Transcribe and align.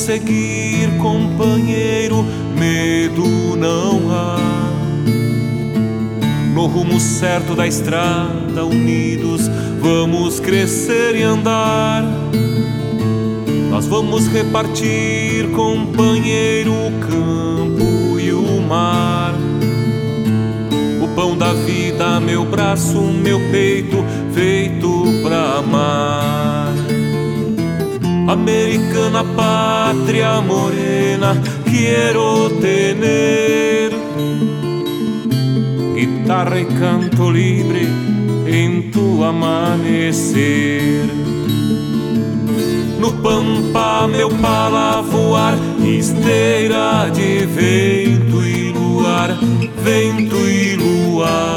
seguir, 0.00 0.96
companheiro, 0.98 2.24
medo 2.58 3.56
não 3.56 4.10
há. 4.10 4.38
No 6.52 6.66
rumo 6.66 6.98
certo 6.98 7.54
da 7.54 7.66
estrada, 7.66 8.64
unidos, 8.64 9.48
vamos 9.80 10.40
crescer 10.40 11.14
e 11.14 11.22
andar. 11.22 12.02
Nós 13.70 13.86
vamos 13.86 14.26
repartir, 14.26 15.48
companheiro, 15.52 16.72
o 16.72 16.92
campo 16.98 18.18
e 18.18 18.32
o 18.32 18.60
mar. 18.62 19.34
O 21.00 21.08
pão 21.14 21.36
da 21.36 21.52
vida, 21.52 22.18
meu 22.18 22.44
braço, 22.44 23.00
meu 23.00 23.38
peito, 23.52 24.04
feito 24.34 25.04
pra 25.22 25.58
amar. 25.58 26.29
Americana 28.30 29.24
pátria 29.24 30.40
morena, 30.40 31.36
quero 31.68 32.48
tener 32.60 33.90
guitarra 35.96 36.60
e 36.60 36.64
canto 36.64 37.28
livre 37.28 37.88
em 38.46 38.82
tu 38.92 39.24
amanhecer. 39.24 41.06
No 43.00 43.14
pampa, 43.14 44.06
meu 44.06 44.30
pala 44.30 45.02
voar, 45.02 45.58
esteira 45.84 47.10
de 47.12 47.44
vento 47.46 48.44
e 48.46 48.72
luar, 48.72 49.36
vento 49.82 50.36
e 50.36 50.76
luar. 50.76 51.49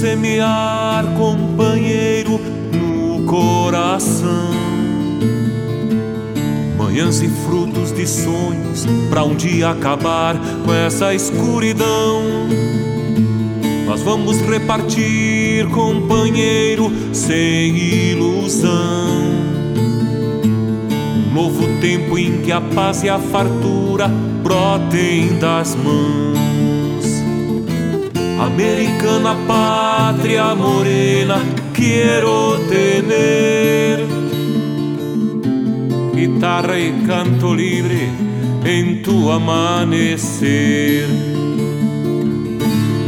Semear, 0.00 1.04
companheiro, 1.16 2.40
no 2.72 3.24
coração. 3.26 4.50
Manhãs 6.78 7.20
e 7.20 7.28
frutos 7.28 7.92
de 7.92 8.06
sonhos, 8.06 8.86
para 9.08 9.24
um 9.24 9.34
dia 9.34 9.70
acabar 9.70 10.36
com 10.64 10.72
essa 10.72 11.14
escuridão. 11.14 12.22
Nós 13.86 14.02
vamos 14.02 14.40
repartir, 14.40 15.68
companheiro, 15.68 16.90
sem 17.12 17.76
ilusão. 17.76 18.70
Um 21.16 21.34
novo 21.34 21.66
tempo 21.80 22.16
em 22.16 22.40
que 22.42 22.50
a 22.50 22.60
paz 22.60 23.02
e 23.02 23.08
a 23.08 23.18
fartura 23.18 24.08
brotem 24.42 25.38
das 25.38 25.74
mãos. 25.74 26.49
Americana 28.40 29.36
pátria 29.46 30.54
morena, 30.54 31.36
quiero 31.74 32.58
tener 32.70 34.06
guitarra 36.14 36.78
e 36.78 36.90
canto 37.06 37.52
livre 37.52 38.10
em 38.64 39.02
tu 39.02 39.30
amanhecer. 39.30 41.06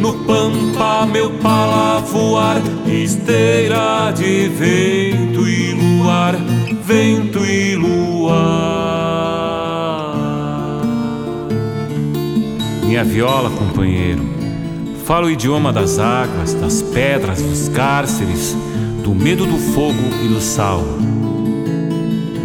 No 0.03 0.13
pampa, 0.25 1.07
meu 1.07 1.31
pala 1.39 2.01
voar, 2.01 2.61
esteira 2.87 4.13
de 4.15 4.49
vento 4.49 5.49
e 5.49 5.73
luar, 5.73 6.37
vento 6.85 7.43
e 7.43 7.75
luar. 7.75 8.43
Minha 12.85 13.03
viola, 13.03 13.49
companheiro 13.49 14.42
Fala 15.05 15.27
o 15.27 15.31
idioma 15.31 15.73
das 15.73 15.99
águas, 15.99 16.55
das 16.55 16.81
pedras, 16.81 17.43
dos 17.43 17.69
cárceres, 17.69 18.57
do 19.03 19.13
medo 19.13 19.45
do 19.45 19.59
fogo 19.59 19.99
e 20.25 20.29
do 20.29 20.41
sal. 20.41 20.85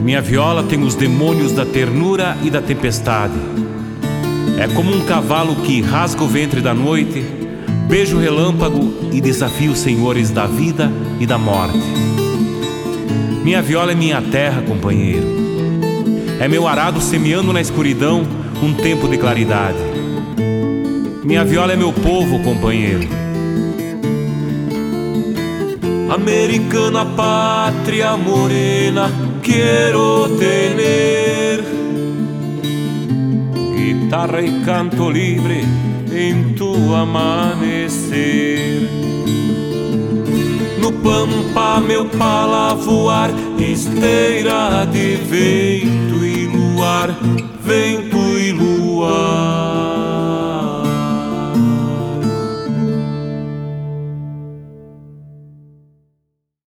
Minha 0.03 0.21
viola 0.21 0.63
tem 0.63 0.81
os 0.81 0.95
demônios 0.95 1.51
da 1.51 1.65
ternura 1.65 2.35
e 2.43 2.49
da 2.49 2.59
tempestade. 2.59 3.37
É 4.57 4.67
como 4.73 4.91
um 4.91 5.05
cavalo 5.05 5.55
que 5.57 5.81
rasga 5.81 6.23
o 6.23 6.27
ventre 6.27 6.59
da 6.59 6.73
noite, 6.73 7.23
beija 7.87 8.15
o 8.15 8.19
relâmpago 8.19 8.91
e 9.11 9.21
desafia 9.21 9.69
os 9.69 9.77
senhores 9.77 10.31
da 10.31 10.47
vida 10.47 10.91
e 11.19 11.27
da 11.27 11.37
morte. 11.37 11.77
Minha 13.43 13.61
viola 13.61 13.91
é 13.91 13.95
minha 13.95 14.21
terra, 14.21 14.63
companheiro. 14.63 15.27
É 16.39 16.47
meu 16.47 16.67
arado 16.67 16.99
semeando 17.01 17.53
na 17.53 17.61
escuridão 17.61 18.23
um 18.63 18.73
tempo 18.73 19.07
de 19.07 19.17
claridade. 19.17 19.77
Minha 21.27 21.43
viola 21.43 21.73
é 21.73 21.75
meu 21.75 21.91
povo, 21.91 22.39
companheiro. 22.39 23.05
Americana 26.09 27.05
pátria 27.05 28.15
morena, 28.15 29.11
quero 29.43 30.29
tener 30.37 31.65
guitarra 33.75 34.41
e 34.41 34.61
canto 34.63 35.09
livre 35.09 35.65
em 36.13 36.53
tu 36.53 36.95
amanhecer. 36.95 38.89
No 40.79 40.93
pampa, 40.93 41.81
meu 41.81 42.05
pala 42.05 42.73
voar, 42.73 43.31
esteira 43.59 44.85
de 44.85 45.17
vento 45.17 46.25
e 46.25 46.47
luar, 46.47 47.09
vento 47.65 48.16